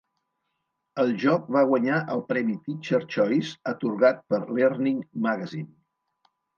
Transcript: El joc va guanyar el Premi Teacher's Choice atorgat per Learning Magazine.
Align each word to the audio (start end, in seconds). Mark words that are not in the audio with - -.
El 1.03 1.11
joc 1.23 1.45
va 1.57 1.63
guanyar 1.73 1.99
el 2.17 2.25
Premi 2.33 2.57
Teacher's 2.65 3.07
Choice 3.19 3.55
atorgat 3.77 4.27
per 4.35 4.45
Learning 4.53 5.09
Magazine. 5.31 5.75